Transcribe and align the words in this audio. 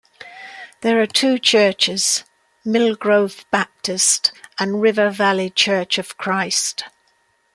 There 0.81 0.99
are 0.99 1.05
two 1.05 1.37
churches, 1.37 2.23
Millgrove 2.65 3.45
Baptist 3.51 4.31
and 4.57 4.81
River 4.81 5.11
Valley 5.11 5.51
Church 5.51 5.99
of 5.99 6.17
Christ. 6.17 6.85